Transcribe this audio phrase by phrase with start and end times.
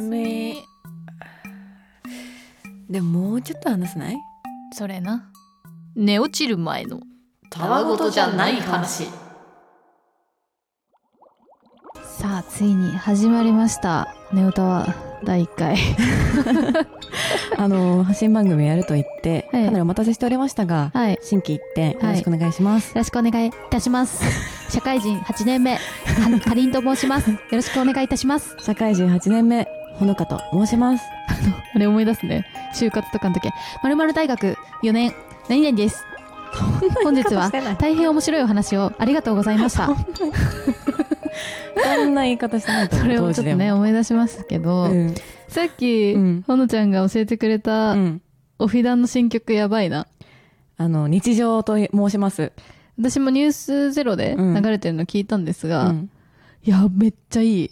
[0.00, 0.62] すみ
[2.88, 4.16] でももうちょっと話せない？
[4.72, 5.32] それな。
[5.94, 7.00] 寝落ちる前の
[7.50, 9.06] たわごとじゃない話。
[12.04, 14.14] さあついに始まりました。
[14.32, 15.76] 寝歌は第1回。
[17.58, 19.64] あの発信番組やると言って、はい。
[19.64, 21.12] かなりお待たせしておりましたが、はい。
[21.14, 24.22] よ新規一点よろしくお願いします、ろしくお願いいたします。
[24.70, 25.80] 社会人8年目か
[26.40, 27.30] かりんと申します。
[27.30, 28.56] よろしくお願いいたします。
[28.60, 29.66] 社会人8年目
[29.98, 31.04] ほのかと申します。
[31.74, 32.44] あれ思い出すね。
[32.74, 33.48] 就活とかの時。
[33.82, 35.14] まるまる大学4年。
[35.48, 36.04] 何々です。
[37.02, 39.88] 本日は大変面白いお話をありがとうございました。
[41.96, 45.14] そんな言い方してないと思 そうれをちょっとね思い出しますけど、うん。
[45.48, 46.44] さっき、うん。
[46.46, 48.22] ほのちゃんが教えてくれた、うん。
[48.58, 50.06] オフィダンの新曲やばいな。
[50.78, 52.52] あの日常と申します、
[52.98, 56.10] 私もニュースゼロでうん流れてるの聞いたんですが、うん。
[56.64, 57.70] いやめっちゃいいい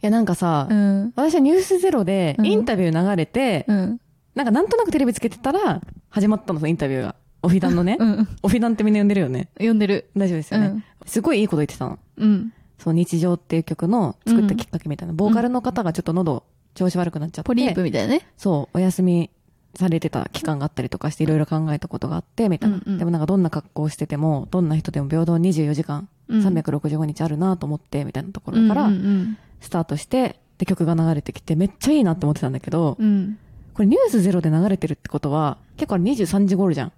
[0.00, 1.12] やなんかさ、うん。
[1.16, 2.46] 私はニュースゼロでうん。
[2.46, 4.00] インタビュー流れて、うん。
[4.34, 7.16] なんかなんとなくテレビつけてたら始まったのそのインタビューが。
[7.42, 8.28] オフィダンのね、うん。
[8.42, 9.48] オフィダンってみんな呼んでるよね。
[9.54, 10.10] 読んでる。
[10.16, 10.84] 大丈夫ですよね、うん。
[11.06, 11.98] すごいいいこと言ってたの。
[12.16, 12.52] うん。
[12.78, 18.26] その日常っていう曲の作ったきっかけみたいな、ボーカルの方がちょっと喉調子悪くなっちゃって、ポリープみたいなね。
[18.36, 19.30] そう、お休み
[19.74, 22.76] されてた期間があったりとかしていろいろ考えたことがあって、みたいな。
[22.76, 22.98] うんうん。
[22.98, 26.46] でもなんかどんな格好をしてても、どんな人でも平等24時間、うん。
[26.46, 33.06] 365日あるなと思って、みたいなところからうんうんスタートして、で曲が流れてきてめっちゃいいなって思ってたんだけど、うん。
[33.06, 33.38] うん
[33.78, 36.92] これニュースゼロで流れてるってことは、結構あれ23時頃じゃん。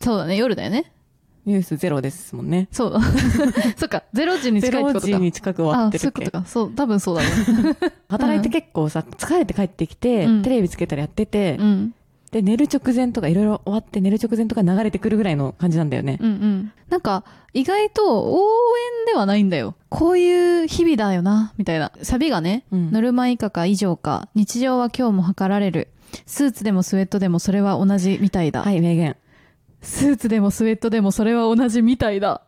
[0.00, 0.36] そうだね。
[0.36, 0.92] 夜だよね。
[1.44, 2.68] ニュースゼロですもんね。
[2.70, 2.92] そう。
[2.92, 3.00] だ
[3.76, 4.04] そっか。
[4.12, 5.12] ゼロ時にゼロ近いってことか。
[5.12, 6.46] 時に近く終わってるっけあそういうことか。
[6.46, 7.28] そう多分そうだね。
[8.08, 10.42] 働いて結構さ、疲れて帰ってきて、うん。
[10.42, 11.94] テレビつけたらやってて、うん。
[12.30, 16.18] で、寝る直前とかいろいろ終わって寝る直前とか流れてくるぐらいの感じなんだよね。
[16.20, 16.72] うんうん。
[16.90, 18.36] なんか意外と応
[19.06, 25.88] 援ではないんだよこういう日々だよなみたいなサビがね、うんノルマ以下か以上か日常は今日も測られる
[26.26, 29.16] スーツでもスウェットでもそれは同じみたいだ、はい、名言。
[29.82, 32.42] スーツでもスウェットでもそれは同じみたいだ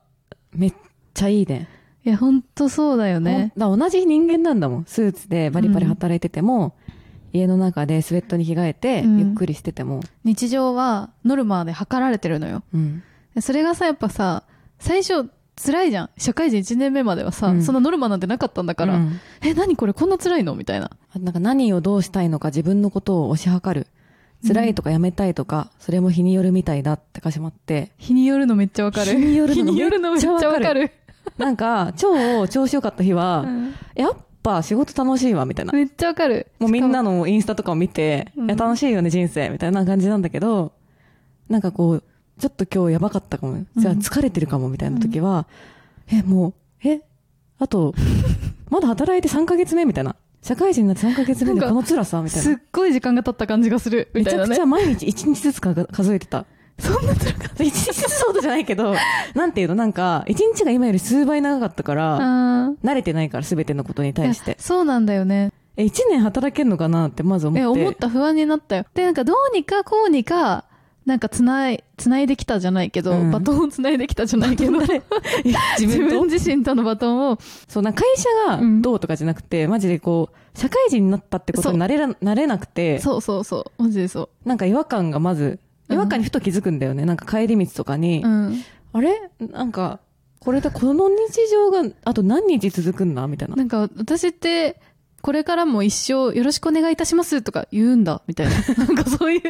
[0.53, 0.73] めっ
[1.15, 1.69] ちゃいいね。
[2.05, 4.85] いやほんとそうだよねだから同じ人間なんだもん。
[4.87, 6.75] スーツでバリバリ働いてても、
[7.33, 10.01] 家の中でスウェットに着替えて、うんゆっくりしてても。
[10.25, 13.03] 日常はノルマで測られてるのようん。
[13.35, 14.45] でそれがさやっぱさ
[14.79, 15.29] 最初
[15.63, 16.11] 辛いじゃん。
[16.19, 17.63] 社会人1年目まではさ、うん。
[17.63, 19.21] そんなノルマなんてなかったんだから、うん。
[19.43, 19.93] え何これ？
[19.93, 20.55] こんな辛いの？
[20.55, 20.91] みたいな。
[21.19, 23.87] なんか何をどうしたいのか自分のことを推し量る。
[24.47, 29.13] 辛いとかやめたいとか、それも日によるみたいだって歌詞もあって、日によるのめっちゃわかる。
[29.13, 29.57] 日による
[29.99, 30.91] のめっちゃわかる。
[31.39, 33.75] なんか、超調子良かった日は、うん。
[33.95, 35.73] やっぱ仕事楽しいわ、みたいな。
[35.73, 36.49] めっちゃわかる。
[36.59, 38.45] もうみんなののインスタとかを見て、うん。
[38.45, 40.73] いや、楽しいよね、人生、みたいな感じなんだけど、
[41.49, 42.05] なんかこう、
[42.39, 43.65] ちょっと今日やばかったかも。
[43.77, 45.47] じゃあ疲れてるかも、みたいな時は、
[46.13, 46.49] え、も
[46.85, 47.01] う、え、
[47.59, 47.95] あと、
[48.71, 50.17] まだ働いて3ヶ月目みたいな。
[50.43, 52.61] 社会人になって3ヶ月目でこの辛さみたいすっな。
[52.73, 56.45] ごい時間が経った感じがするみたいなねめちゃくちゃ毎日1日ずつか数えてた。
[56.79, 58.95] そんな辛かっ1日ずつそうじゃないけど、
[59.35, 62.19] なんていうの、なんか、1日が今より数倍長かったから、
[62.85, 64.57] 慣れてないから、すべてのことにー対して。
[64.61, 67.63] そうなんだよねえ、1年働けんのかなってまず思って。
[67.63, 70.66] え思った不安になったよでなんかどうにかこうにか
[71.07, 73.31] なんかつないつないできたじゃないけど、うん。
[73.31, 74.73] バトンをつないできたじゃないけど。
[74.83, 77.39] 自自分自身とのバトンを。
[77.69, 78.83] そう、なんか会社がうん。
[78.83, 83.83] どうとかじゃなくて、マジでこう、社会人になったってことになれら、なれなくて、そうそうそう。
[83.83, 85.97] マジでそなんか違和感がまず、うん。
[85.97, 87.05] 違和感にふと気づくんだよね。
[87.05, 88.61] なんか帰り道とかに、ううん。
[88.93, 89.31] あれ？
[89.41, 90.01] なんか、
[90.41, 93.27] これでこの日常があと何日続くんだ？
[93.29, 93.55] みたいな。
[93.55, 94.81] なんか私って
[95.27, 98.53] これからも一生よろしくお願いいたしますとか言うんだみたいな。
[98.79, 99.43] なんかそういう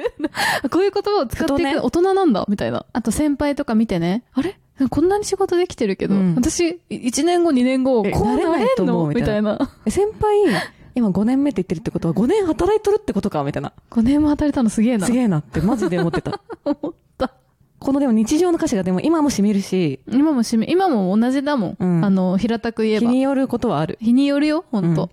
[0.71, 2.87] こういう言葉を使っていく大人なんだみたいな。
[2.95, 4.25] あと先輩とか見てね。
[4.33, 4.59] あれ？
[4.89, 6.35] こんなに仕事できてるけど、うん。
[6.35, 9.71] 私1年後2年後こえうななれないうみたいな。
[9.85, 10.63] え先輩、
[10.95, 13.75] 今5年目って言ってるってことは5年働いとるってことかみたいな。
[13.91, 15.05] 5年も働いたのすげえな。
[15.05, 16.41] すげえなってマジで思ってた。
[16.65, 17.35] 思った。
[17.81, 22.03] このでも日常の歌詞がでも今も染みるし、今もしめ今も同じだもん、うん。
[22.03, 23.01] あの平たく言えば。
[23.01, 23.99] 日によることはある。
[24.01, 25.11] 日によるよ本当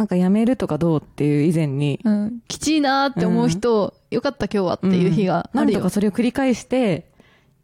[0.00, 2.40] なんか辞めるとかどうっていう以前に、うん。
[2.48, 7.12] きちいなーって思う人、よかった今日はっていう日があるよ、なんとかそれを繰り返して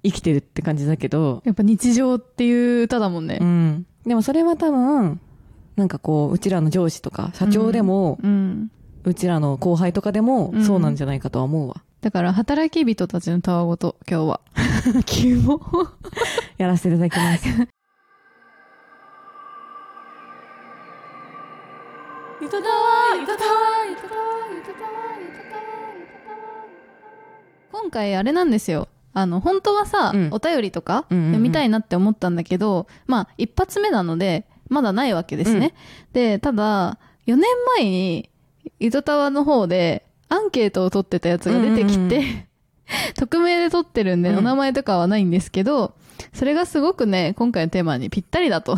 [0.04, 3.38] 生きてるって感じだけど、やっぱ日常っていう歌だもんね。
[3.40, 3.86] うん。
[4.06, 5.18] でもそれは多分、
[5.76, 8.70] なんかこう、うちらの上司とか、社長でも、うん。
[9.04, 10.62] うちらの後輩とかでもう、ん。
[10.62, 11.82] そうなんじゃないかとは思うわ。
[12.02, 14.40] だから働き人たちのたわごと今日は。
[15.06, 15.58] キモ
[16.58, 17.75] やらせていただきます。
[22.38, 35.72] いただーいただーいただーいただーいただーいただー今回あれなんですよあの本当はさ、うんお便りとか読みたいなって思ったんだけど、まあ一発目なのでまだないわけですね、
[36.12, 37.44] でただ4年
[37.78, 38.28] 前に、
[38.78, 42.46] 糸タワーの方で、アンケートを取ってたやつが出てきて、うんうんう
[43.16, 45.94] 匿名で取ってるんで、お名前とかはないんですけど、
[46.34, 48.76] それがすごくね、今回のテーマにぴったりだと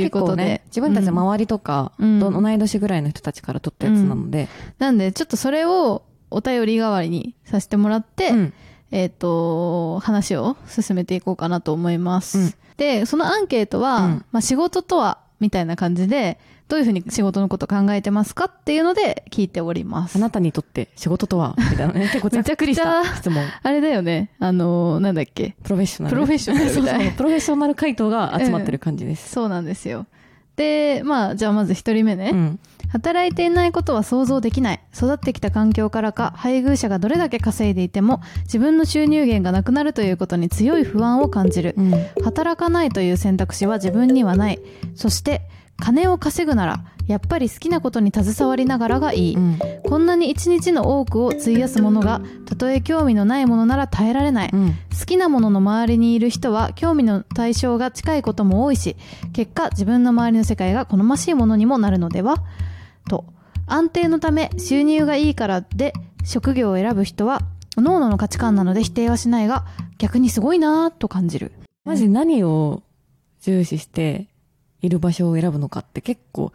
[0.00, 0.44] いうことで。
[0.44, 2.20] ね、自分たちの周りとか、うん。
[2.20, 4.48] ど同い年ぐらいの人たちから撮ったやつなので、
[4.78, 8.52] なんで、ちょっとそれをお便り代わりにさせてもらって、うん。
[8.90, 12.38] えっ、と、話を進めていこうかなと思います。
[12.38, 12.54] うん。
[12.76, 14.24] で、そのアンケートは、うん。
[14.30, 16.38] まあ仕事とは、みたいな感じで、
[16.68, 20.18] どういうふうに仕事のこと考えてますかっていうので聞いておりますあ。
[20.18, 21.54] なたにとって仕事とは？
[21.58, 23.44] みたいなね、 結構ざっくりした質問。
[23.62, 24.30] あれだよね。
[24.40, 25.56] あのーなんだっけ。
[25.62, 26.14] プロフェッショナル。
[26.16, 29.30] プロフェッショナルそうそうプロフェッショナル回答が集まってる感じです。
[29.30, 30.06] そうなんですよ。
[30.56, 32.30] で、まあ、じゃあまず一人目ね。
[32.32, 32.60] うん。
[32.90, 34.80] 働いていないことは想像できない。
[34.94, 41.74] 育ってきた環境からか、配偶者がどれだけ稼いでいても、自分の収入源がなくなるということに強い不安を感じる。
[41.76, 41.92] うん。
[42.22, 44.60] 働かないという選択肢は自分にはない。
[44.94, 45.42] そして、
[45.84, 49.36] 金を稼ぐなら、やっぱり好きなことに携わりながらがいい。
[49.36, 49.58] うん。
[49.86, 54.50] こんなに一日の多くを費やすものが、たとえ興味のないものなら耐えられない。
[54.50, 54.74] うん。
[54.98, 58.96] 好きなものの周りにいる人は興味の対象が近いことも多いし、
[59.34, 62.38] 結果自分の周りの世界が好ましいものにもなるのでは？
[63.10, 63.26] と。
[63.66, 65.92] 安定のため収入がいいからで
[66.24, 67.42] 職業を選ぶ人は、
[67.76, 69.66] 各々の価値観なので否定はしないが、
[69.98, 71.52] 逆にすごいなぁと感じる。
[71.84, 72.82] マジ何を
[73.42, 74.28] 重視して
[74.84, 76.52] いる場所を選ぶのかって結構、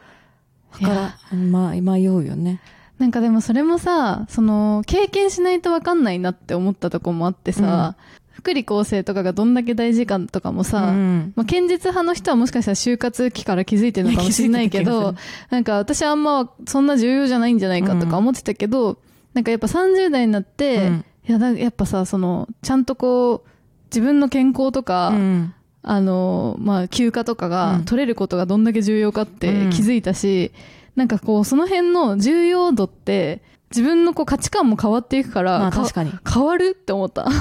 [0.71, 2.61] から、まあ、迷うよね。
[2.99, 7.95] なんかでもそれもさ、その、経験しないとわかんないなって思ったとこもあってさ、
[8.31, 11.33] 福利厚生とかがどんだけ大事かとかもさ、うん。
[11.35, 15.13] まあ、堅実派の人はもしかしたら就活期から気づいてるのかもしれないけど
[15.49, 18.97] なんか私はあんまそんな重要じゃないんじゃないかとか思ってたけど、
[19.33, 23.49] なんかやっぱ30代になって、うんいやだやっぱさ、その、ちゃんとこう、
[23.91, 25.53] 自分の健康とか、うん。
[25.81, 30.51] あの、まあ、休暇とかがうん取れることがどんだけ重要かって気づいたし、
[30.95, 33.41] なんかこう、その辺の重要度って、
[33.71, 36.11] 自分のこう価値観も変わっていくから、かまあ確かに。
[36.31, 37.27] 変わるって思った。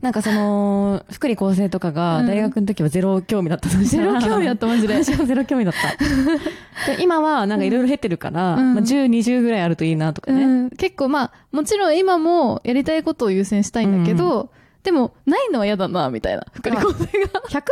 [0.00, 4.94] なんかその、福利厚生とかがうん大学の時はゼロ興味だったとしたゼらロ興味だった、マジで。
[5.04, 6.92] 私はゼロ興味だった。
[6.94, 10.42] で今はなんかいろいろ減ってるから、うんまあ、10、20ぐらいあるといいなとかね。
[10.42, 14.50] うん、結構まあ、もちろん今もやりたいことを優先したいんだけど、
[14.82, 16.46] でも、ないのは嫌だな、みたいな。
[16.52, 17.42] 福利厚生が。
[17.48, 17.62] 100、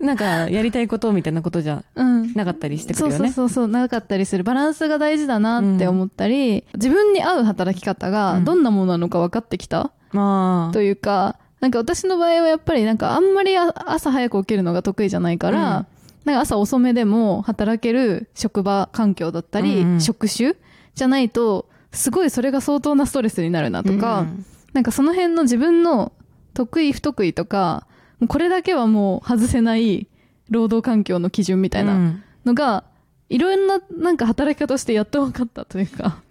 [0.00, 2.32] なんかやりたいことみたいなことじゃうん。
[2.34, 3.28] なかったりしてくそうるよね。
[3.30, 4.42] そうそうそう、長かったりする。
[4.42, 10.72] バランスが大事だなって思ったり、自分に合う働き方がどんなものなのか分かってきた、まあ。
[10.72, 15.86] というか、なんか私の場合はやっぱりなんかあんまりあ朝早く起きるのが得意じゃないから、
[16.24, 20.54] なんか朝遅めでも働ける職場環境だったり、うんうん職種
[20.94, 26.12] じゃないと、すごいそれが相当なストレスになるなとか、うんなんかその辺の自分の
[26.54, 27.86] 得意不得意とか、
[28.28, 30.06] これだけはもう外せない
[30.50, 32.84] 労働環境の基準みたいなうんのが、
[33.28, 36.22] いろんななんか働き方としてやっと分かったというか。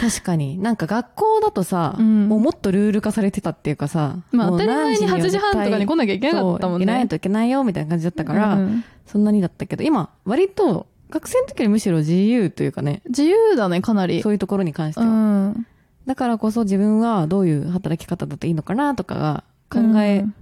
[0.00, 0.58] 確かに。
[0.58, 4.16] なんか学校だとさ、うんもうもっとルール化されてたっていうかさ。
[4.32, 6.84] まあ当たり前に8何は時半とかに来なきゃいけなかったもんね。
[6.84, 14.22] いないといけないよみたいな感じだったから、うんそんなにだったけど、今、割と学生の時よりむしろ自由というかね、自由だね、かなり。
[14.22, 15.10] そういうところに関してうは。
[15.48, 15.66] ん。
[16.06, 20.34] だからこそ自分はどういう働き方だといいのかなとかが考えうん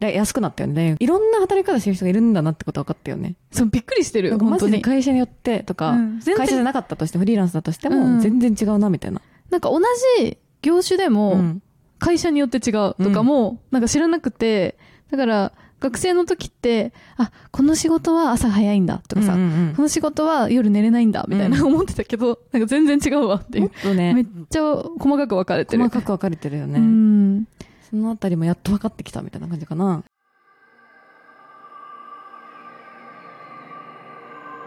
[0.00, 0.96] らやすくなったよね。
[0.98, 3.36] いろんな働き方してる人がいるんだなってこと分かったよね。
[3.52, 4.36] そう、びっくりしてる。
[4.38, 4.82] 本当に。
[4.82, 9.20] 会社によってとか、うん会社じゃなかったとしてフリーランスだとしてうんも全然違うなみたいな。
[9.50, 9.80] なんか同
[10.18, 11.62] じ業種でも、うん
[12.00, 14.76] 会社によって違うとかも、なんか知らなくて、
[15.10, 23.70] だから、学生の時って、あ、この仕事は朝早いんだとかさ、うんうんうんこの仕事は夜寝れないんだみたいなうん思ってたけど、なんか全然違うわっていうもっ。
[23.82, 24.60] とめねっ、ちゃ
[24.98, 25.84] 細かく分かれてる。
[25.84, 27.46] 細かく分かれてるよね。
[27.90, 30.02] そのあたりもやっと分かってきたみたいな感じかな。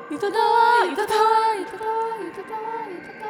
[0.09, 3.27] いただーいただーいただーいただーいただーいただ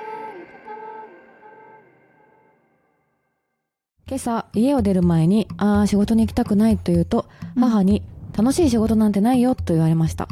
[4.08, 7.26] 今朝、家を出る前に、ああ、仕事に行きたくないと言うと、
[7.60, 8.04] 母に、
[8.38, 10.28] 楽しい仕事なんてないよと言われました。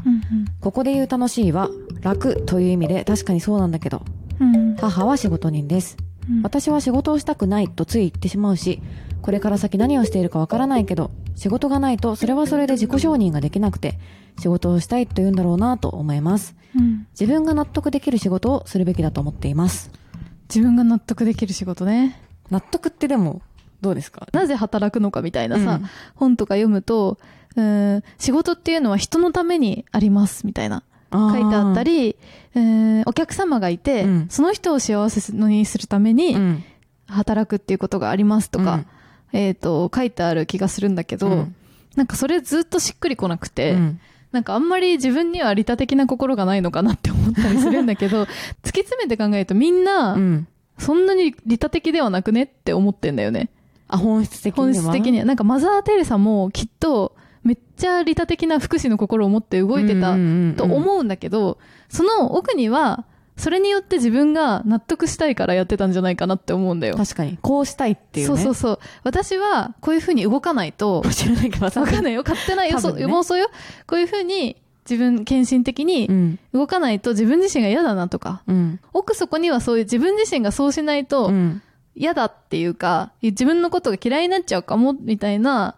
[0.61, 1.69] ここで言う楽しいは、
[2.01, 4.03] 楽という意味で確かにそうなんだけど、
[4.79, 5.97] 母は仕事人です。
[6.43, 8.81] 私は仕事をしたくないとつい言ってしまうし、
[9.21, 13.99] これから先何をしているかわからないけど、仕事がないとそれはそれで自己承認ができなくて、
[14.39, 16.55] 仕事をしたいと言うんだろうなと思います。
[16.75, 17.07] うん。
[17.19, 19.91] 自分が納得できる仕事をするべきだと思っています。
[20.49, 22.21] 自分が納得できる仕事ね。
[22.51, 23.41] 納得ってでも、
[23.81, 24.27] どうですか？
[24.31, 25.89] なぜ働くのかみたいなさ、うん。
[26.15, 27.17] 本とか読むと、
[27.55, 32.17] うん仕事っていうのは人のためにありますみたいな書いてあったり、
[33.05, 34.27] お客様がいて、うん。
[34.29, 36.63] その人を幸せにするためにうん。
[37.07, 38.83] 働くっていうことがありますとか、
[39.35, 41.55] えっ、と、書いてある気がするんだけど、うん
[41.95, 43.99] なんかそれずっとしっくりこなくて、うん
[44.31, 48.23] なんかあんまり自分には利他的な心がないのかなって思ったりするんだけど、
[48.63, 50.47] 突き詰めて考えるとみんな、うん。
[50.77, 53.49] そんなに利他的ではなくねって思ってんだよね。
[53.87, 54.65] あ、本質的には。
[54.65, 55.25] 本質的には。
[55.25, 57.15] なんかマザー・テレサもきっと
[57.45, 60.17] めっちゃ利他的な福祉の心を持って動いてた
[60.57, 63.05] と思うんだけど、その奥には、
[63.37, 66.95] それによって自分が納得したいからやってたんじゃないかなって思うんだよ。
[66.95, 67.37] 確かに。
[67.41, 68.35] こうしたいっていうね。
[68.37, 68.79] そうそうそう。
[69.03, 71.81] 私はこういう風に動かないと、知らないけどさ。
[71.81, 72.23] わかんないよ。
[72.25, 73.49] 勝手な予想、ね妄想よ。
[73.87, 74.55] こういう風に
[74.89, 76.39] 自分、献身的うにん。
[76.53, 78.79] 動かないと自分自身が嫌だなとか、うん。
[78.93, 81.61] 奥底にはそういう自分自身がそうしないとうん。
[81.95, 85.75] 嫌だっていうか、自分のことが嫌いになっちゃうかも、みたいな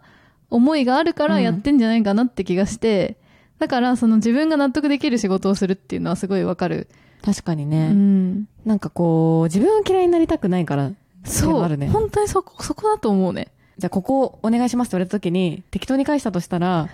[0.50, 3.16] 思いがあるからやってんじゃないかなって気がして、
[3.58, 6.88] だからその自分が納得できる仕事をするっていうのはすごいわかる。
[7.30, 7.90] う確かにね。
[7.90, 8.48] ん。
[8.64, 10.92] なんかこう、自分は嫌いになりたくないから、
[11.24, 11.62] そう。
[11.62, 11.88] あるね。
[11.88, 13.48] 本当にそこ、そこだと思うね。
[13.76, 16.88] じゃあここお願いしますって言われた時に、適当に返したとしたら、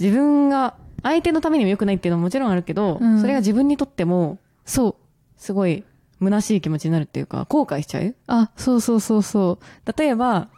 [0.00, 4.94] 自分が相手のためにも良くないっていうのももちろんあるけど、うんそれが自分にとっても、そう。
[5.36, 5.84] すごい、
[6.20, 8.14] 虚しい気持ちになるっていうか、後悔しちゃう？
[8.26, 9.58] あ、そうそうそうそ
[9.96, 10.48] 例えば、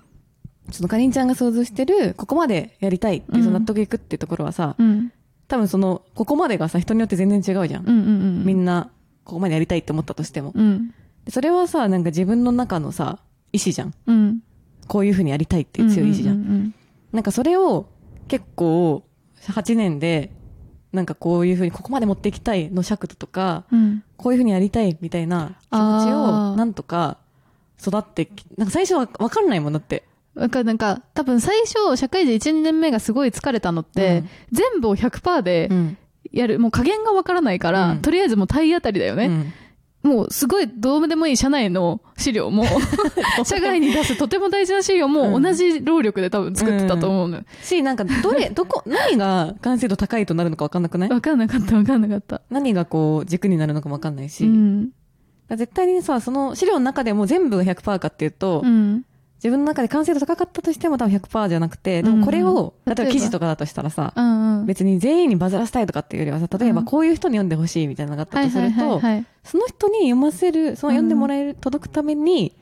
[0.71, 4.83] そのかりんちゃんが想像してる、ここまでやりたいっていう、そのうん納得いくっていうところはさ、う。
[4.83, 5.13] うん。
[5.49, 7.87] 多分その、ここまでがさ、人によって全然違うじゃん。
[7.87, 8.03] うんうんう
[8.43, 8.45] ん。
[8.45, 8.91] みんな、
[9.27, 10.53] ここまでやりたいって思ったとしても。
[10.55, 10.95] うん。
[11.25, 13.19] でそれはさ、なんか自分の中のさ、
[13.53, 13.95] 意志じゃん。
[14.07, 14.41] うん。
[14.87, 16.37] こういう風にやりたいっていう強い意志じゃん。
[16.37, 16.75] うんうん
[17.13, 17.87] なんかそれを、
[18.29, 19.05] 結構、
[19.41, 20.33] 8年で、
[20.93, 23.79] なんかこういう風にここまで持っていきたいの尺度とか、うん。
[23.79, 27.19] うんこういう風にやりたいみたいな気持ちを、なんとか
[27.81, 30.05] 育ってき、なんか最初はわかんないもんだって。
[30.35, 35.99] なんか、なんか、多分最初、社会人1、2年目がすごい疲れたのって、うん全部を100%でうん。
[36.33, 39.27] やる、もう加減がわからないから、うんとりあえずもう体当たりだよね。
[39.27, 39.53] うん
[40.03, 42.65] もうすごいどうでもいい社内の資料も、
[43.45, 47.43] 社外に出すとても大事な資料もうん同じ労力で多分作ってたと思うのよ。
[47.61, 51.11] し、なんか、どれ、どこ、何が完成度高いとなるのかわかんなくない？
[51.11, 52.41] わかんなかったわかんなかった。
[52.51, 54.49] 何がこう、軸になるのかもわかんないし。
[55.51, 59.05] 絶対にさ、その資料の中でも全部が100%かっていうと、うん。
[59.37, 64.67] 自分の中で完成度高かったとしても多分100%じゃなくて、でもこれを、うん例えば記事とかだとしたらさ、うんうん。
[64.67, 69.27] 別に全員にバズらせたいとかっていうよりはさ、例えばこういう人に読んでほしいみたいなのがあったとすると、はい。
[69.45, 72.57] その人に読ませる、その読んでもらえる、届くために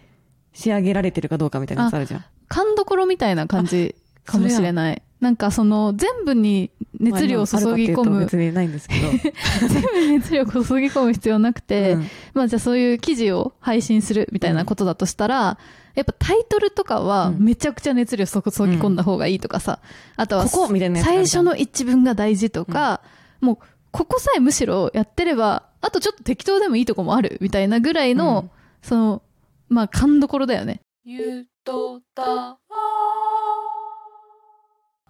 [0.52, 2.24] 仕上げられてるかどうかみたいなやつあるじゃん。
[2.48, 5.02] 勘どころみたいな感じかもしれない。
[5.20, 9.10] なんかその、全部に熱量を注ぎ込む、別にないんですけど。
[9.68, 15.58] 全部に熱量を注ぎ込む必要なくて、うんまあじゃあそういう記事を配信するみたいなことだとしたら、
[15.94, 17.44] やっぱタイトルとかはうん。
[17.44, 19.80] めちゃくちゃ熱量そこ注ぎ込んだ方がいいとかさ、
[20.16, 23.00] あとはここみたいなやつあ最初の一文が大事とか、
[23.40, 23.58] もう
[23.92, 28.50] ここさえむしろやってれば、あとちょっと適当でもいいとこもあるみたいなぐらいの、うん。
[28.82, 29.22] その、
[29.68, 30.80] まあ勘どころだよね。
[31.04, 32.58] ゆとた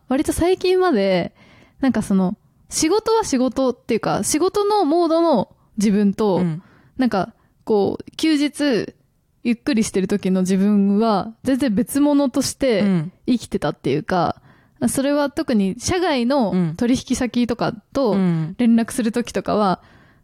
[0.08, 1.34] 割と最近まで、
[1.80, 2.36] なんかその、
[2.68, 6.62] 仕事は仕事っていうか、仕事のモードの自分と、うん。
[6.98, 7.32] なんか、
[7.64, 8.94] こう、休日、
[9.44, 14.40] ゆっくりしてる時の自分は、全然別物としうてん生きてたっていうか、
[14.88, 19.80] それは特に社外うのん取引先とかとうん連絡する時とかは、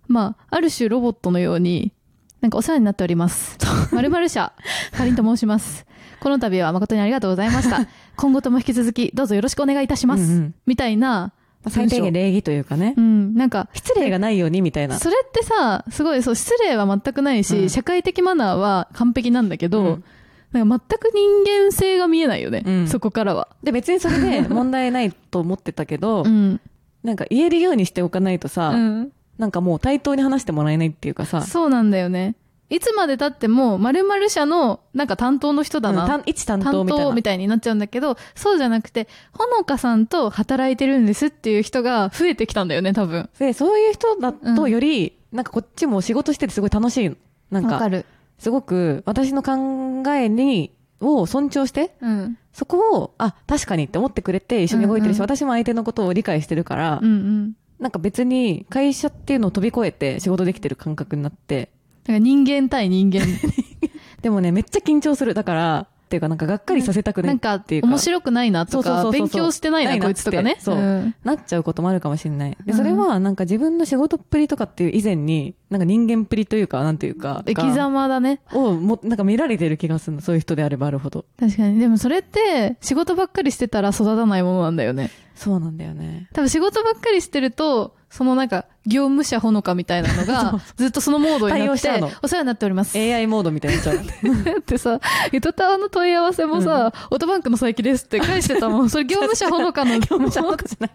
[0.08, 1.92] まあ、ある種ロボットのように、
[2.40, 3.58] なんかお世話になっております。
[3.92, 4.52] 〇〇社、
[4.92, 5.86] かりんと申します。
[6.20, 7.86] この度は誠にありがとうございました。
[8.16, 10.22] 今後とも引き続き、どうぞよろしくお願いいたします。
[10.22, 11.32] うんうんみたいな、
[11.68, 13.00] 最低限礼儀というかねう。
[13.00, 14.98] ん、なんか、失礼がないようにみたいな。
[14.98, 20.04] それってさ、すごい、そう、失礼は全くないし、うん社会的マナーは完璧なんだけど、うん
[20.52, 23.48] なんか全く人間性が見えないよね、うんそこからは。
[23.62, 26.60] で、別にそれで 問題ないと思ってたけど、うん。
[27.04, 29.12] なんか言えるようにしておかないとさ、うん。
[29.38, 32.34] なんかもう対等に話してもらえないっていうかさ、そうなんだよね。
[32.70, 36.04] いつまで経っても、〇〇社の、なんか担当の人だな。
[36.04, 37.04] うん担一担担当みたいな。
[37.04, 43.28] 当みたいになっちゃうんだけど、そうじゃなくて、ほのかさんと働いてるんですっていう人が増えてきたんだよね、多分。
[43.38, 47.16] で、そういう人だとうんより、なんかこっちも仕事しててすごい楽しい。
[47.50, 48.06] なんか、わかる。
[48.38, 52.38] すごく私の考えに、を尊重して、うん。
[52.52, 57.52] そこを、あ、確かにって思ってくれて一緒に動いてるし、うんうん私も相手のことを理解してるから、うんうん。
[57.78, 61.68] なんか別に会社っていうのを飛び越えて仕事できてる感覚になって、だ
[62.06, 63.26] から人間対人間。
[64.22, 65.34] でもね、めっちゃ緊張する。
[65.34, 67.86] だから、っていうかなんかがっかりさせたくなないんかっていうか。
[67.86, 70.56] 面白くないなとか、勉強してないな、こいつとかね。
[70.58, 72.56] そうんなっちゃうこともあるかもしれない。
[72.66, 78.40] で、それはなんか自分の仕事っぷりとかっていう以前に、なんか人間っぷりというか、なんていうか、生き様だね。
[78.52, 80.20] をも、なんか見られてる気がするの。
[80.20, 81.26] そういう人であればあるほど。
[81.38, 81.78] 確かに。
[81.78, 85.10] でもそれって、仕事ばっかりしてたら育たないものなんだよね。
[85.40, 86.28] そうなんだよね。
[86.34, 91.90] 多分仕事ばっかりしてると、そのなんか、業務者ほのかみたいなのが、 ずっとそのモードになって
[92.22, 92.98] お世話になっております。
[92.98, 93.96] AI モードみたいになっちゃう。
[94.60, 95.00] ってさ、
[95.32, 98.90] ゆとたわの問い合わせもさ、オートバンクの佐伯ですって返してたもん。
[98.90, 100.90] それ業務者ほのかの、 業務じゃない。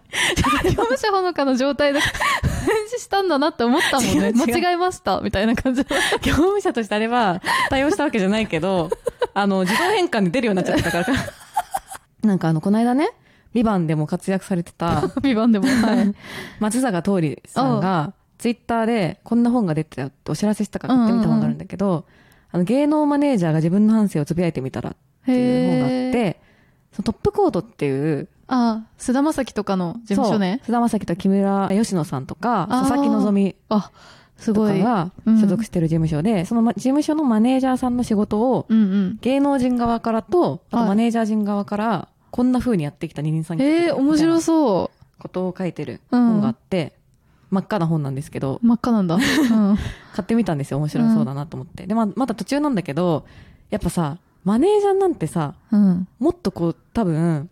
[0.75, 2.11] 者ほのかの状態で返
[2.91, 4.31] 事したんだなって思ったもんね。
[4.31, 5.95] 間違えました、みたいな感じで。
[6.21, 8.91] 業務者としてあれば対応したわけじゃないけど、
[9.33, 11.17] あの、自動変換で出るようになっちゃったから。
[12.21, 13.09] なんかあの、この間ね、
[13.55, 15.65] ビバンでも活躍されてた、 ビバンでも。
[15.65, 16.13] はい。
[16.59, 22.03] 松坂桃李さんが、ツイッターでこんな本が出てたよってお知らせしたから買ってみた本があるんだけど、
[22.51, 24.95] あの、芸能マネージャーが自分の半生をつぶやいてみたらっ
[25.25, 26.41] ていう本があって、
[26.91, 30.59] そのトップコードっていう、ああ、菅田将暉とかの事務所ね。
[30.65, 33.89] 菅田将暉と木村佳乃さんとか、佐々木希あ、
[34.35, 34.79] すごい。
[34.79, 39.17] とかがうん所属してる事務所で、そのま事務所のマネージャーさんの仕事を、うんうん。
[39.21, 44.41] 芸能人側からと、あはいとマネージャー人側から、こんな風にやってきた二人三脚ええ面白う。
[44.41, 45.21] そう。
[45.21, 46.91] ことを書いてる本があって、
[47.49, 49.15] 真っ赤な本なんですけど、真っ赤なんだ。
[49.15, 49.21] うん。
[50.13, 50.77] 買ってみたんですよ。
[50.79, 51.87] 面白そうだなと思って。
[51.87, 53.25] で、まあ、まだ途中なんだけど、
[53.69, 56.09] やっぱさ、マネージャーなんてさ、うん。
[56.19, 57.49] もっとこう、多分、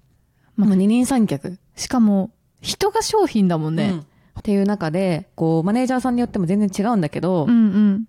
[0.58, 1.58] まあ二人三脚。
[1.78, 3.90] しかも、人が商品だもんね。
[3.90, 4.06] うん
[4.40, 8.06] っていう中で、こう、マネージャーさんによっても全然違うんだけど、うんうん。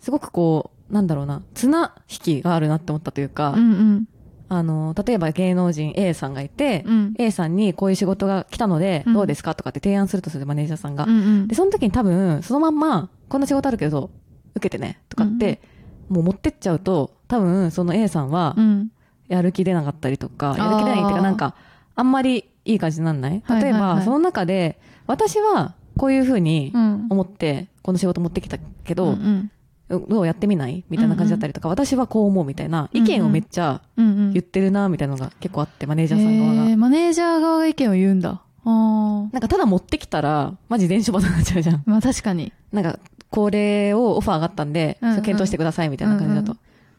[0.00, 4.08] すごくこう、なんだろうな、綱引きがあるなって思ったというか、うんうん。
[4.48, 7.14] あの、例えば芸能人 A さんがいて、うん。
[7.18, 9.12] A さんにこういう仕事が来たので、うん。
[9.14, 11.04] どうですかとかって提案するとするマネージャーさんが。
[11.04, 11.48] うんうん。
[11.48, 14.10] で、その時に多分、そのまんま、こんな仕事あるけど、
[14.54, 15.60] 受けてね、とかって、
[16.08, 18.90] もう持ってっちゃうと、多分、その A さんはう、ん。
[19.28, 20.62] やる気出なかったりとか、ー。
[20.62, 21.54] やる気出ないっていうか、なんか、
[21.96, 23.42] あんまりいい感じになんない？
[23.48, 27.06] 例えば、その中で、私は、こういうふうにうん。
[27.10, 29.50] 思って、この仕事持ってきたけど、うん
[29.88, 30.84] どうやってみない？
[30.90, 34.06] みたいな感じだったりとか、私はこう思うみたいな、意見をめっちゃうん。
[34.06, 34.32] うんうん。
[34.32, 36.70] 言ってるな、みたいなのが結構あって、マネージャーさん側が。
[36.70, 38.42] えーマネージャー側が意見を言うんだ。
[38.64, 41.82] なんかただ持ってきたら、マジ電書バトになっちゃうじゃん。
[41.86, 42.52] まあ確かに。
[42.72, 42.98] なんか、
[43.30, 46.52] これをオファーがあったんで、うんうん検討してくださいみたいな感じだと。
[46.52, 46.58] うん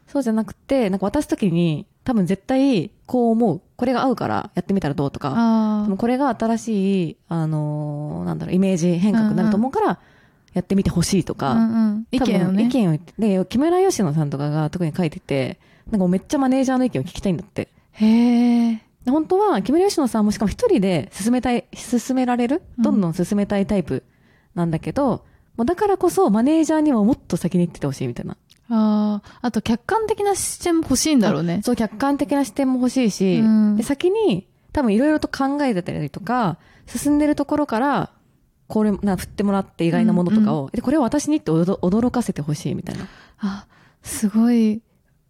[0.09, 3.61] そうじゃなくて、なんか渡すときに、多分絶対、こう思う。
[3.75, 5.85] これが合うからやってみたらどうとか。
[5.97, 9.99] これが新しい、あのーなんだろう、イメージ変革になると思うから、
[10.57, 11.53] やってみてほしいとか。
[11.53, 12.07] うんうん。
[12.11, 12.63] 意見をね。
[12.63, 17.69] 意見を言って、で、木村佳乃さんとかが特に書いてて、なんかめっちゃマネージャーの意見を聞きたいんだって。
[17.91, 18.83] へえ。
[19.05, 22.61] で本当は、木村佳乃さんもしかも一人で進めたい、進められる？
[22.77, 24.03] うんどんどん進めたいタイプ
[24.53, 25.23] なんだけど、
[25.55, 28.35] もうだからこそマネージャーにももっと先に行っててほしいみたいな。
[28.69, 29.39] ああ。
[29.41, 31.61] あと客観的な視点も欲しいんだろうね。
[31.63, 38.11] そう、客観的な視点も欲しいし、うんで先に多分いろいろと考えてたりとか、進んでるところから、
[38.67, 43.07] これ、な、振ってもらって意外なものとかを、で、これを私にって驚驚かせてほしいみたいな。
[43.39, 43.67] あ、
[44.03, 44.81] すごい、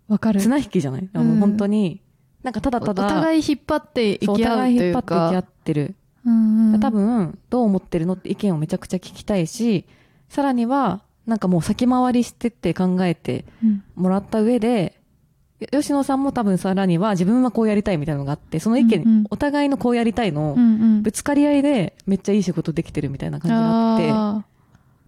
[0.07, 0.41] わかる。
[0.41, 2.01] 綱引きじゃない、もう本当に、
[2.43, 5.45] なんかただただ、お互い引っ張っていき合うと互い引っいう張っていき合かっ。
[5.63, 5.95] てる。
[6.25, 9.85] うんうん多分、どう思ってるのって意見をめちゃくちゃ聞きたいし、
[10.29, 14.96] さらには、なんかもう先回りしてって考えてうんもらった上で、よ
[15.71, 20.55] 吉野さんも多分さらには自分はこうやりたいみたいなのがあって、その意見、うんうんお互いのこうやりたいの。
[21.01, 24.45] ぶつかり合いでめっちゃいい仕事できてるみたいな感じがあって、あ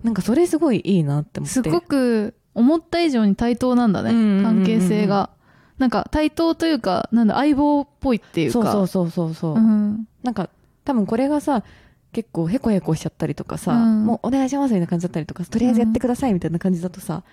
[0.03, 1.59] なんかそれすごいいいなって思って。
[1.59, 5.29] ーすごく思った以上に対等なんだね、うんうんうんうん関係性が。
[5.77, 8.53] なんか対等というか、なんだ、相棒っぽいっていうか。
[8.53, 9.55] そうそうそうそうそう。
[9.55, 10.07] うん。
[10.23, 10.49] なんか、
[10.83, 11.63] 多分これがさ、
[12.11, 17.23] 結構ヘコヘコしちゃったりとかさ、うんもうお願いしますみたいな感じだったりとか、とりあえずやってくださいみたいな感じだとさ、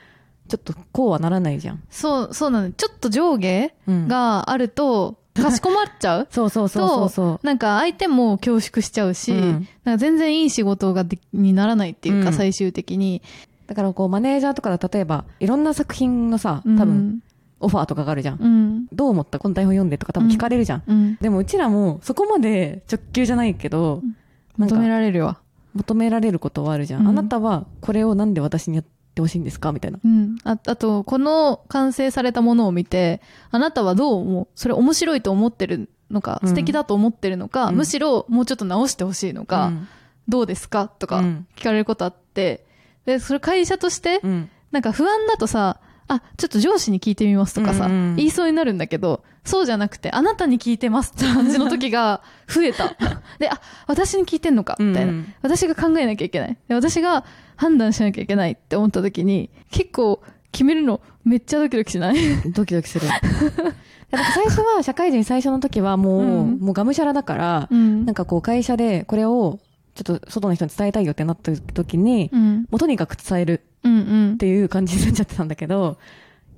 [0.48, 1.82] ちょっとこうはならないじゃん。
[1.90, 2.70] そう、そうなの。
[2.72, 6.28] ちょっと上下うん、があると、 かしこまっちゃう？
[6.30, 7.46] そうそうそうそうそう。
[7.46, 13.20] なんか相手も恐縮しちゃうし、うんなんか全然いい仕事がでにならないっていうか、うん最終的に。
[13.66, 17.20] だからこうマネージャーとかだ例えば、いろんな作品のさ、多分、
[17.60, 18.38] オファーとかがあるじゃん。
[18.40, 18.44] うん。
[18.44, 18.48] う
[18.80, 18.86] ん。
[18.92, 19.38] どう思った？
[19.38, 20.82] この台本読んでとか多分聞かれるじゃん。
[20.86, 21.16] うん。
[21.20, 24.00] でもうちらもそこまで直球じゃないけど、
[24.56, 25.38] なんか求められるわ。
[25.74, 27.02] 求められることはあるじゃん。
[27.02, 29.72] うんあなたはこれをなんで私にやってほしいんですか？
[29.72, 29.98] みたいな。
[30.04, 30.36] うん。
[30.44, 34.48] あ、あと、この完成されたものを見て、あなたはどう思う？
[34.54, 39.88] それ面白いと思ってるのか、うん素敵だと思ってるのか、うんむしろもうちょっと直してほしいのか、うん
[40.28, 40.88] どうですか？
[40.88, 42.66] とかうん聞かれることあって、
[43.04, 44.50] で、それ会社として、うん。
[44.72, 52.96] なんか不安だとさ、あ、ちょっと上司に聞いてみますとかさ、うんうん言いそうになるんだけど、そうじゃなくて、あなたに聞いてますって感じの時が 増えた。
[53.38, 56.56] で、あ、私に聞いてんのかみたいな、うんうん私が考えなきゃいけない。
[56.68, 57.24] で私が
[57.56, 62.16] 判断しなきゃいけないって思った時に、結構決めるのめっちゃドキドキしない？
[62.52, 63.06] ドキドキする。
[63.08, 63.22] やっ
[64.10, 69.58] ぱ最初は、社会人最初の時はもう、うんもうがむしゃらだから、うんなんかこう会社でこれを
[69.94, 72.66] ちょっと外の人に伝えたいよってなった時に、うん。
[72.70, 73.76] もうとにかく伝えるっ。
[74.38, 75.96] ていう感じになっちゃってたんだけど、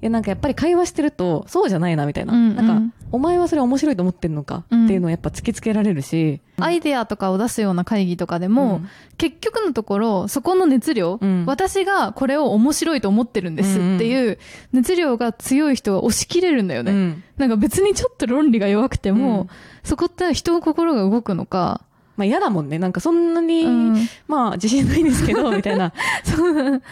[0.00, 2.32] や、なんかやっぱり会話してると、そうじゃないな、みたいな。
[2.32, 2.56] うんうん。
[2.56, 4.84] なんか、お前はそれ面白いと思ってんのかうん。
[4.84, 6.40] っていうのをやっぱ突きつけられるし。
[6.58, 8.88] アイデアとかを出すような会議とかでも、うん。
[9.16, 11.44] 結局のところ、そこの熱量、うん。
[11.46, 14.38] 私がこれを面白いと思ってるんですっていう
[14.72, 16.92] 熱量が強い人が押し切れるんだよね。
[16.92, 17.22] うん。
[17.36, 19.48] なんか別にちょっと論理が弱くても、うん。
[19.82, 21.82] そこって人の心が動くのか、
[22.18, 22.80] まあ嫌だもんね。
[22.80, 24.08] なんかそんなに、うん。
[24.26, 25.92] まあ自信ないんですけど、 みたいな。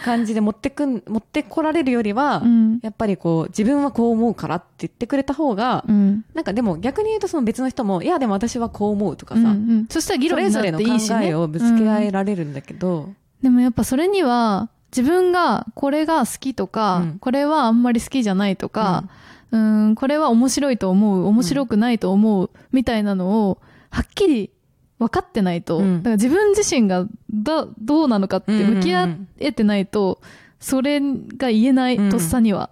[0.05, 2.79] 感じで持ってくん、持ってこられるよりは、うん。
[2.81, 6.23] やっぱりこう、自分はこう思うからって言ってくれた方が、うん。
[6.33, 9.85] なんかでも逆に言うとその別の人も、いやでも私はこう思うとかさ、うんうん。
[9.89, 13.09] そしたら議そ論になっれぞれの考ていいし、ね、えをぶつけ合えうんられるんだけど、
[13.43, 17.19] でもやっぱそれには、自分がこれが好きとか、うん。
[17.19, 19.03] これはあんまり好きじゃないとか、
[19.51, 23.59] うん、これは面白いと思う、面白くないと思う、みたいなのを、
[23.89, 24.51] はっきり
[24.99, 30.21] 分かってないと、うんだから自分自身がどどうなのかって向き合えてないと、
[30.59, 32.69] それが言えない、うんとっさには。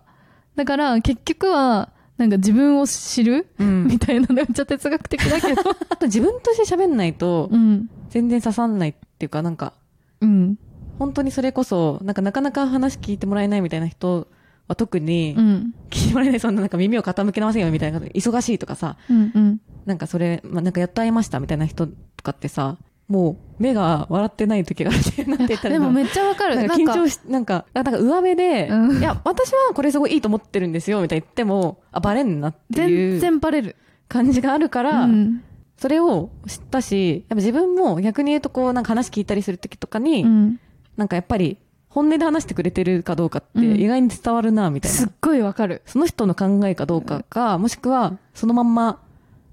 [0.55, 5.61] だから結局は、なんか自分を知る、うんみたいなのめっちゃ哲学的だけど。
[5.89, 7.89] あと自分として喋んないとうん。
[8.09, 9.73] 全然刺さんないっていうか、なんか、
[10.21, 10.57] うん。
[10.97, 14.27] 本当にそれこそ、なんかなかなか話聞いてもらえないみたいな人
[14.67, 15.73] は特に、うん。
[15.89, 19.31] 聞いてもらえない、そんななんか耳を傾けませんよみたいな、忙しいとかさ、うん。
[19.35, 19.61] うん。
[19.85, 21.93] なんかそれ、まあ、なんかやっと会いましたみたいな人と
[22.23, 26.55] かってさ、もう目が笑ってない時があるって、なんて言ったらでもめっちゃわかる。
[26.55, 33.75] なんかか緊張し、なんか、なんか上目で、うんいや、私はこれすごいいいと思ってるんですよ、みたいな言っても、あ、バレんなってい全う然バレる。
[34.07, 35.43] 感じがあるから、うん。
[35.77, 40.59] それを知ったし、やっぱ自分も逆に言うとこう、なんか話聞いたりする時とかに、うん。
[40.97, 41.57] なんかやっぱり、
[41.89, 44.97] 本音で話してくれてるかどうかってうん意外に伝わるな、みたいな。
[44.97, 45.81] すっごいわかる。
[45.85, 48.99] その人の考えかどうかか、もしくは、そのまんま、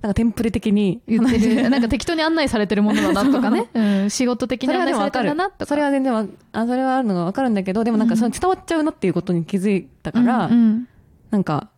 [0.02, 1.70] なんかテンプレ的に言ってる。
[1.70, 3.68] なんか適当に案内されてるものだなとかね。
[3.72, 4.10] うん。
[4.10, 5.66] 仕事的に案内されてるるんだなとか。
[5.66, 10.88] それは全然わ、あ、それはあるのがわかるんだけど、でもなんかその伝わっちゃうなっていうことに気づいたから、うんうん
[11.30, 11.70] なんか、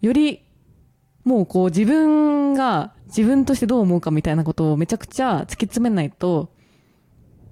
[0.00, 0.42] より、
[1.22, 6.50] もうこう自分が自分としてどう思うかみたいなことをめちゃくちゃ突き詰めないと、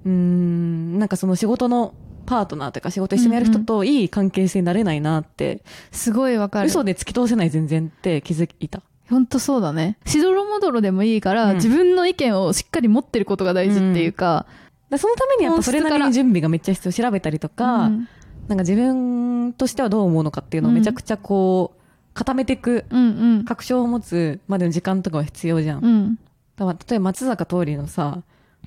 [0.05, 1.94] うーん、なんかその仕事の
[2.27, 6.66] パートナーというか仕事一緒にやる人といい関係性になれないなって、すごいわかる。
[6.66, 8.83] 嘘で突き通せない全然って気づいた。
[9.09, 9.99] ほんとそうだね。
[10.07, 14.47] しどろもどろでもいいから、うん自分の意見をしっかり持ってることが大事っていうか、
[14.90, 16.92] だそのためにやっぱそれなりに準備がめっちゃ必要。
[16.92, 18.09] 調べたりとか、うん
[18.49, 23.44] なんか自分としてはどう思うのかっていうのをめちゃくちゃこう、固めていく、うんうん。
[23.44, 25.85] 確証を持つまでの時間とかは必要じゃん。
[25.85, 26.18] うん。
[26.57, 28.23] だから例えば松坂桃李のさ、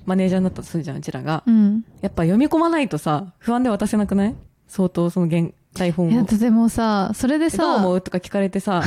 [0.06, 1.42] マネージャーになったとするじゃん、うちらが。
[1.46, 1.84] うん。
[2.00, 4.36] やっぱ読み込まないとさ、不安で渡せなくない？
[4.68, 6.24] 相当その原台本いや、を。
[6.24, 8.00] でもさ、それでどう思さ、う？
[8.00, 8.82] とか聞かれてさ、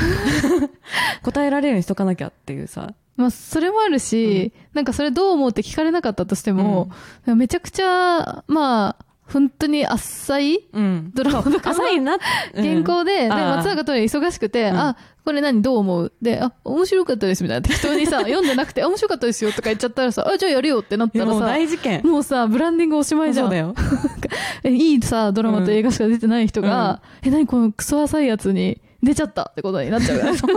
[1.24, 2.94] 答えられるようにしとかなきゃっていうさ。
[3.18, 6.90] まあ、それもあるし、なんかそれどう思うって聞かれなかったとしても、
[7.26, 11.12] めちゃくちゃ、まあ、本当に浅いうん。
[11.14, 12.18] ドラマ浅いな、
[12.54, 15.64] 原稿で、で、松坂桃李忙しくて、うんあ、これ何？
[15.64, 16.14] どう思う？
[16.22, 17.68] で、あ、面白かったですみたいな。
[17.68, 22.02] 適当にさ、 読んでなくて、あ面白かったですよとか言っちゃったらさ、あ、じゃあやるよってなったらさ、大事件。
[22.04, 23.46] もうさ、ブランディングおしまいじゃん。
[23.48, 23.74] そうだよ。
[24.64, 30.34] えいいさ、ドラマと映画しか出てない人が、え、何このクソ浅いやつに出ちゃったってことになっちゃう から。
[30.34, 30.48] いた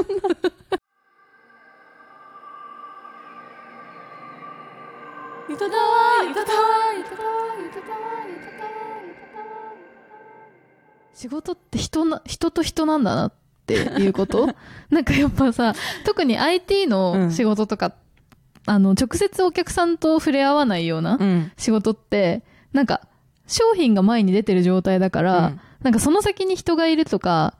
[5.64, 6.52] だーいただ
[11.18, 13.32] 仕事って人な、人と人なんだなっ
[13.66, 14.48] ていうこと？
[14.88, 17.92] なんかやっぱさ、特に IT の仕事とか、
[18.66, 21.52] あの、直接お客さんと触れ合わないようなうん。
[21.56, 23.00] 仕事って、なんか、
[23.48, 27.54] 商品が前に出てる状態だから、うんなんかその先に人がいるとか、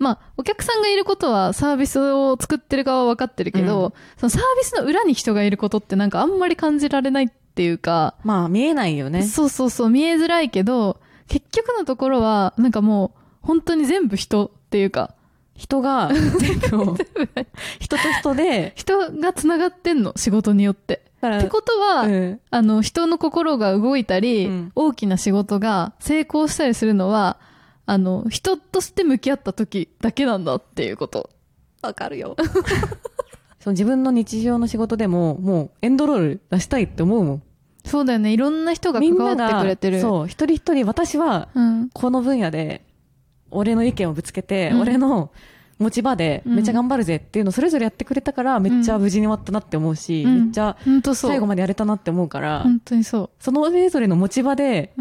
[0.00, 9.22] まあ、お客さんがいることはサービスを作ってる側は分かってるけど、そのサービスの裏に人がいることってなんかあんまり感じられないっていうか、まあ見えないよね。
[9.22, 10.98] そうそうそう、見えづらいけど、
[11.30, 15.14] 結局のところは、なんかもう、本当に全部人っていうか、
[15.54, 16.96] 人が 全部を、
[17.78, 21.04] 人と人で、人が繋がってんの、仕事によって。
[21.24, 27.38] ってことは、うんあの、人の心が動いたり、うん大きな仕事が成功したりするのは、
[27.86, 31.30] あの、人として向き合った時だけなんだっていうこと。
[31.80, 32.34] わかるよ。
[33.60, 37.42] その自分の日常の仕事でも、もうエンドロール出したいって思うもん。
[37.84, 38.32] そうだよね。
[38.32, 40.00] いろんな人が関わってくれてる。
[40.00, 41.90] そう、一人一人私はうん。
[41.92, 42.84] この分野で、
[43.50, 45.30] 俺の意見をぶつけて、うん俺の
[45.78, 50.76] 持ち場でめっちゃ頑張るぜっていうのをそれぞれやってくれたから、めっちゃ無事に終わったなって思うし、うんめっちゃ。
[51.14, 54.92] 最後までやれたなって思うから、本当にそそのそれぞれの持ち場で。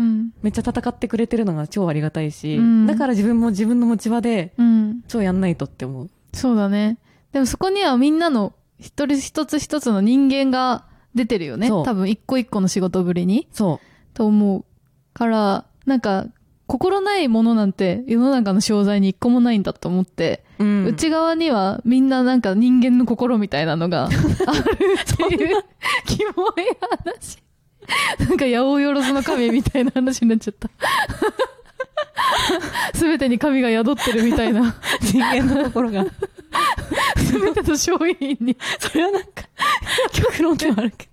[0.42, 5.02] めっちゃ戦ってくれてるのが超ありがたいし、うんだから自分も自分の持ち場でうん。
[5.10, 6.10] 超やんないとって思う。
[6.34, 6.98] そうだね。
[7.34, 10.86] でもそこにはみんなの一人一つ一つの人間が
[11.20, 11.68] 出てるよね。
[11.68, 13.48] 多分一個一個の仕事ぶりに。
[13.52, 13.82] そ
[14.14, 14.66] と思う。
[15.14, 16.28] から、なんか、
[16.66, 24.20] 心ないものなんて世の中の商材に一個もないんだと思って、うん内側にはみんななんか人間の心みたいなのがあるっ
[25.30, 25.64] ていう
[26.06, 26.54] キモい
[27.08, 27.40] 話。
[28.20, 30.70] なんか八百万の神みたいな話になっちゃった。
[32.94, 34.76] すべてに神が宿ってるみたいな。
[35.02, 36.06] 人間の心が。
[37.18, 38.56] すべての商品に。
[38.80, 39.30] それはなんか、
[40.12, 41.09] 極論ではあるけ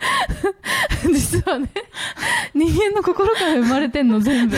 [1.12, 1.68] 実はね、
[2.54, 4.56] 人間の心から生まれてんの全部。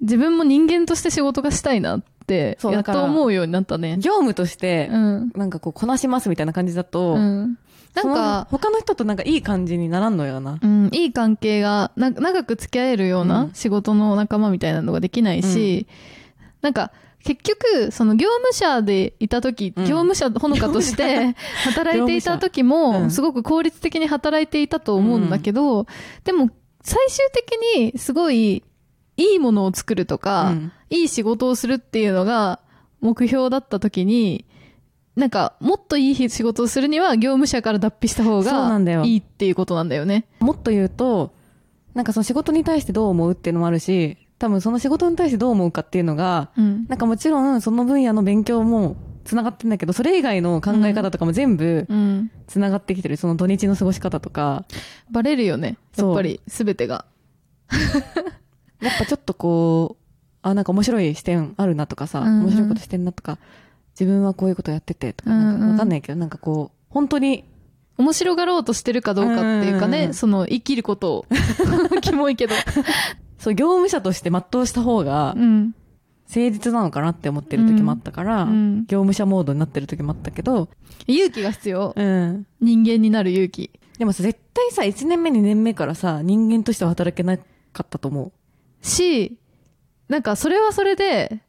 [0.00, 4.02] 自分も人間として仕事がしたいなって、やっと思うようになったねど。。
[4.02, 5.32] 業務としてう、ん。
[5.36, 7.58] なんかこう、こなしますみたいな感じだと、うん。
[7.94, 10.58] なんか、他の人となんかいい感じにならんのよな。
[10.60, 15.86] うん、いい関係がな長く付き合えるよううなん仕事の仲間みたいなのができないし、
[16.62, 16.90] なんか
[17.24, 19.84] 結局その業務者でいた時、うん。
[19.84, 25.86] 業務者ほのかとして働いていた時もすごく効率的に働いていたと思うんだけど、
[26.24, 26.50] でも
[26.82, 28.64] 最終的にすごい
[29.16, 30.72] いいものを作るとか、うん。
[30.90, 32.60] いい仕事をするっていうのが
[33.00, 34.46] 目標だった時に、
[35.14, 40.24] なんか、もっといい仕事をするには、業務者から脱皮した方がいいっていうことなんだよね。
[40.40, 41.34] もっと言うと、
[41.92, 46.84] なんかその仕事に対してどう思うっていうのもあるし、多分その仕事に対してどう思うかっていうのが、うん。
[46.88, 52.30] なんかもちろんその分野の勉強も繋がってんだけど、それ以外の考え方とかも全部うん。
[52.48, 53.16] 繋がってきてる。
[53.16, 54.64] その土日の過ごし方とか、
[55.12, 55.78] バレるよね。
[55.96, 57.04] やっぱり、すべてが。
[58.82, 60.02] やっぱちょっとこう、
[60.42, 63.38] あ、なんか面白い視点あるなとかさ、うんうん面白いことしてんなとか、
[63.94, 67.44] 自分はこういうことやっててとか、なんかわかんないけど、なんかこう、本当に、
[67.96, 71.26] 面白がろうとしてるかどうかっていうかね、うんうんうんその、生きることを。
[72.02, 72.54] キモいけど。
[73.42, 75.74] そう、業務者として全うした方がうん。
[76.28, 80.68] 誠実なのかなって思ってる時もあったから、うん業務者モードになってる時もあったけど、
[81.08, 81.92] 勇気が必要。
[81.94, 82.46] うん。
[82.60, 83.70] 人間になる勇気。
[83.98, 87.42] でもさ、絶対さ、1年目2年目からさ、人間としては働けなか
[87.82, 88.32] ったと思う。
[88.86, 89.36] し、
[90.08, 91.42] なんかそれはそれで、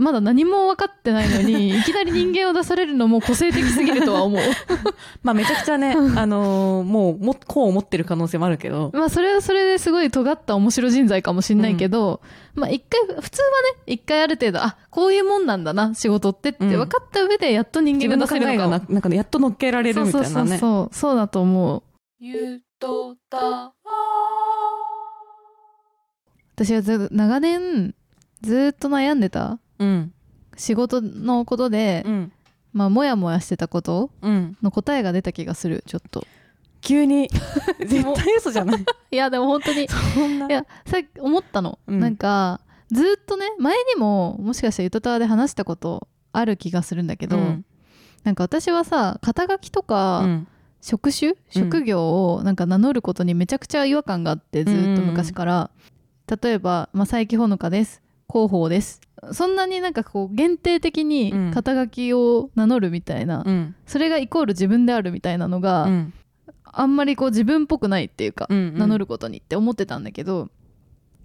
[0.00, 4.40] まだ何も分かってないのに、 いきなり人間を出されるのも個性的すぎるとは思う。
[5.22, 12.20] まあめちゃくちゃね、あのーもう、も、こう思ってる可能性もあるけど、まあそれはそれですごい尖った面白人材かもしんないけど、
[12.54, 20.24] まあ一回、普通はね、一回ある程度、あ、こういうもんなんだな、仕事ってってうん分かった上でやっと人自間が出せるのかがな、なんかね、やっと乗っけられるみたいなね。
[20.26, 21.82] そうそうそうそう、そうだと思う。
[22.20, 23.74] ゆとた
[26.54, 27.94] 私はず長年
[28.42, 30.12] ずっと悩んでたうん。
[30.56, 32.32] 仕事のことで、うん。
[32.72, 34.56] まあモヤモヤしてたことうん。
[34.62, 36.24] の答えが出た気がするちょっと
[36.80, 37.28] 急に、
[37.80, 38.84] 絶対嘘じゃない。
[39.10, 40.46] いやでも本当にいそんな。
[40.48, 42.60] やさっき思ったの、うんなんか
[42.92, 47.64] ずっとね前にももしかしたらゆとたわで話したことある気がするんだけど、うん
[48.22, 50.48] なんか私はさ肩書きとか、うん。
[50.82, 51.34] 職種？
[51.50, 55.70] 職業をなんか名乗ることにめちゃくちゃ違和感があってずっと昔から、
[56.42, 59.00] 例えば、まあ、佐伯ほのかです広報です
[59.32, 63.74] そんなになんかこう限定的にうん肩書きを名乗るみたいな、うん。
[63.86, 66.14] それがイコール自分であるみたいなのが、うん。
[66.64, 70.48] あんまりこう自分っぽくないっていうか、うん名乗ることにって思ってたんだけど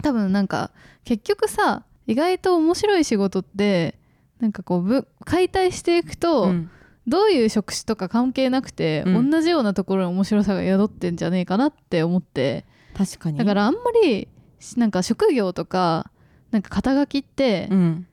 [0.02, 0.72] 多分なんか
[1.04, 3.96] 結局さ意外と面白い仕事って
[4.40, 6.70] なんかこうぶ解体していくと、うん
[7.08, 12.66] どういう職種とか関係なくて、うん同じようなところに面白さが宿ってんじゃねえかなって思って
[12.98, 13.38] 確かに。
[13.38, 14.28] だからあんまり
[14.76, 16.10] なんか職業とか
[16.56, 18.08] なんか肩書きって、うん。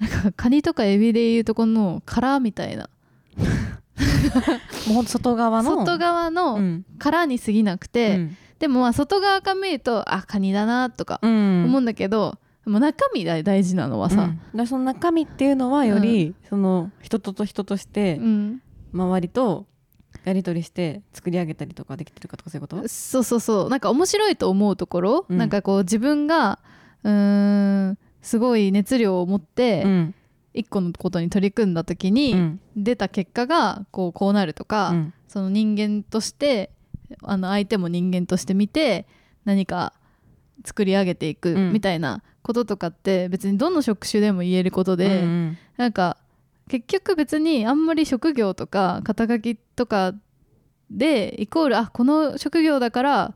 [0.00, 2.90] なんかカニとかエビでいうとこの殻みたいな。
[4.92, 5.76] もう外側の？
[5.76, 6.84] 外側うのん。
[6.98, 8.36] 殻に過ぎなくて、うん。
[8.58, 11.64] でもまあ外側から見るとあカニだなとかうん。
[11.66, 14.66] 思うんだけど、もう中身が大事なのはさ、うん。
[14.66, 18.62] その中身っていうのはより、その人とと人としてうん。
[18.92, 19.66] 周りと
[20.24, 22.88] やり取りして作り上げたりとかできてるかとかそういうこと？
[22.88, 23.70] そうそうそう。
[23.70, 25.38] なんか面白いと思うところ、うん。
[25.38, 26.58] なんかこう自分が
[27.06, 30.14] うーんすごい熱量を持ってうん。
[30.54, 32.60] 一個のことに取り組んだ時に、うん。
[32.76, 35.14] 出た結果がこうこうなるとか、うん。
[35.28, 36.70] その人間として
[37.22, 39.06] あの相手も人間として見て
[39.44, 39.92] 何か
[40.64, 41.72] 作り上げていくうん。
[41.72, 46.16] みたいなこととかって別にどの職種でも言えることで、うんなんか
[46.68, 50.14] 結局別にあんまり職業とか肩書きとか
[50.90, 53.34] でイコールあこの職業だから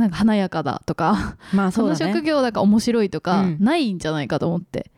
[0.00, 2.12] なんか華やかだとか、まあそのそうだね。
[2.14, 3.56] 職業だから面白いとか、うん。
[3.60, 4.90] ないんじゃないかと思って。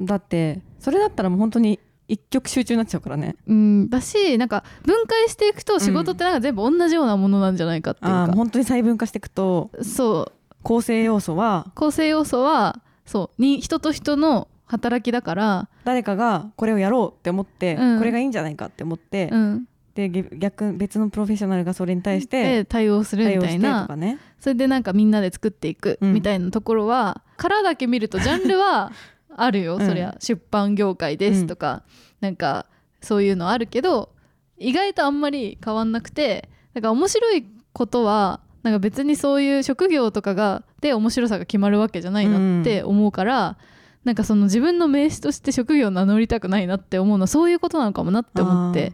[0.00, 3.36] だってそれだったらもう本当に一極集中になっちゃうからね。
[3.46, 10.32] うん、だしなんか分解していくと仕事ってなんか全部同じようなものなんじゃないかっていうか、ああ本当に細分化していくとそう。
[10.62, 17.98] 構成要素は構成要素はそうに人と人の働きだから、誰かがこれをやろうって思って、うん。
[17.98, 23.86] これがいいんじゃないかって思って、うん、でげ逆別のプロフェッショナルがそれに対しでて対応するみたいな。
[23.96, 24.18] ね。
[24.40, 25.98] それでなんかみんなで作っていく。
[26.00, 26.14] うん。
[26.14, 28.92] みたいなところは、殻だけ見るとジャンルは
[29.36, 29.86] あるよ、うん。
[29.86, 31.84] そりゃ出版業界ですとか、
[32.20, 32.66] なんか
[33.00, 34.10] そういうのあるけど
[34.58, 43.58] 意外とあんまり変わんなくてなんか面白いことはなんか別にそういう職業とかがで面白さが決まるわけじゃないなって思うから、
[44.04, 48.92] なんかその自分の名詞として職業を名乗りたくないなって思うのはそういうことなのかもなって思って。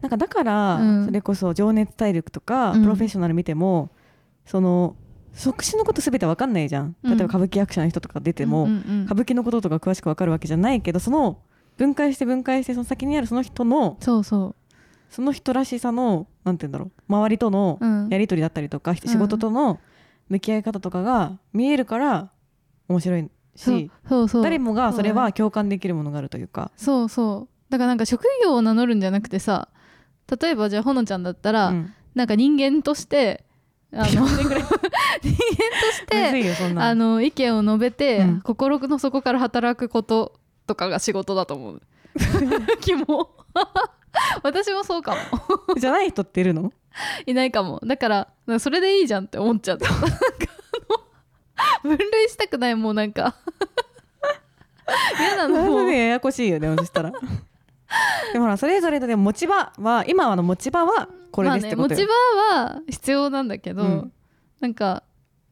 [0.00, 1.04] なんかだから、うん。
[1.06, 2.82] それこそ情熱大陸とか、うん。
[2.82, 3.90] プロフェッショナル見ても
[4.44, 4.96] その
[5.34, 6.96] 職種のこと全て分かんないじゃん。
[7.04, 9.04] 例えば歌舞伎役者の人とか出ても、うんうんうん。
[9.04, 11.38] 歌舞伎のこととか詳しく分かるわけじゃないけどその
[11.76, 14.54] 分解して分解してその先にあるその人のそうそ
[15.10, 19.80] その人らしさのなんて言うんだろう周りとのう、うん、やり取りだったりとか、仕事との
[20.28, 22.30] 向き合い方とかが見えるから
[22.88, 27.70] 面白いしそうそう誰もがそれは共感できるものがあるというか、そうそう。
[27.70, 29.68] だからなんか職業を名乗るんじゃなくてさ
[30.30, 31.94] 例えばじゃあほのちゃんだったら、うん。
[32.14, 33.44] なんか人間として
[33.92, 38.40] あの 人間としてあの意見を述べて、うん。
[38.42, 41.82] 心の底から働くこととかが仕事だと思う。
[42.80, 43.30] キモ
[44.42, 45.16] 私もそうか
[45.68, 45.74] も。
[45.76, 46.72] じゃない人っているの？
[47.26, 47.80] いないかも。
[47.84, 49.88] だからそれでいいじゃんって思っちゃった
[51.82, 53.36] 分類したくないもうなんか。
[55.20, 55.84] 嫌なのも。
[55.86, 57.12] うややこしいよねそしたら
[58.32, 64.12] でもほらそれぞれのでも持ち場は今はの持ち場はこれですってことよ、まあね、持ち場は必要なんだけど、うん。
[64.60, 65.02] なんか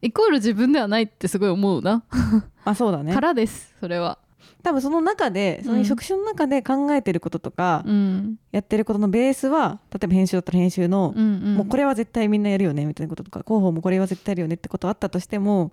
[0.03, 2.05] イコール自分ではないってすごい思うな、
[2.65, 3.15] あそうだね。
[3.15, 4.19] からですそれは。
[4.63, 8.39] 多分その中でその職種の中で考えてることとか、うん。
[8.53, 11.55] やってることのベースは例えば編集だったら編集の、うんうん。
[11.57, 15.73] もうこれは絶対みんなやるよねみたいなこととか広報もこれは絶対やるよねってことあったとしても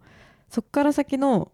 [0.50, 1.52] そこから先の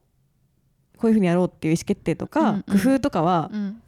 [0.98, 2.64] こういうふうにやろうっていう意思決定とか、うんうん。
[2.64, 3.82] 工夫とかはうん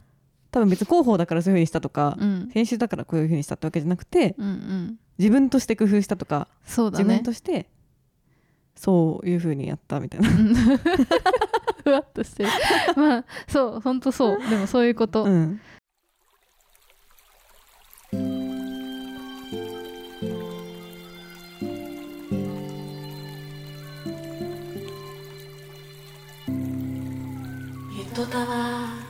[0.52, 2.50] 多分別に広報だからそういうふうにしたとか、うん。
[2.52, 4.96] 編集だからこういうふうにしたってわけじゃなくてうんうん。
[5.18, 7.04] 自分として工夫したとか、自そうだね。
[7.04, 7.68] 分として
[8.76, 10.28] そういうふうにやったみたいな。
[10.28, 10.54] うん。
[11.84, 12.50] ふわっとしてる。
[12.96, 14.38] まあそうほんとそう。
[14.50, 15.60] でもそういうこと、うん。
[27.96, 29.01] ゆとたわ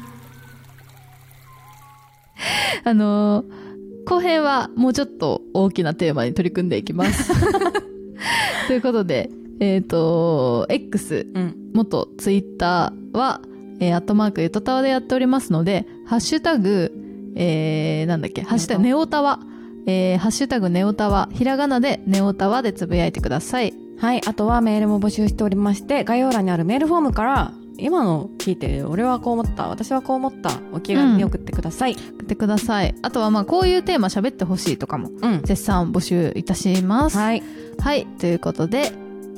[2.85, 3.73] あのー
[4.05, 7.33] 後編はもうちょっと大きなテーマに取り組んでいきます。
[8.67, 11.57] ということでえっ、と X うん。
[11.73, 13.41] 元ツイッターは、
[13.81, 16.93] えー、アットマークゆとたわでやっておりますので、ハッシュタグ、
[17.37, 19.41] えー、なんだっけ、ハッシュタグネオタワ、
[19.87, 23.73] えー、ハッシュタグネオタワ、ひらがなでネオタワでつぶやいてください。
[23.99, 32.95] はい、あとはメールも募集しておりまして概要欄にあるメールフォームから今の聞いて俺はこう思った私はこう思ったお気軽に送ってください、送ってください。
[33.03, 37.17] あとはまあこういうテーマ喋ってほしいとかもうん絶賛募集いたします。
[37.17, 37.43] はい。
[37.79, 38.93] はいということで、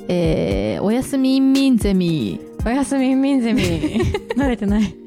[0.07, 2.39] えー、おやすみんみんゼミ。
[2.65, 3.61] おやすみんみんゼミ
[4.35, 5.04] 慣れてない